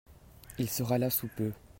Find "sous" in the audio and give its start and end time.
1.11-1.27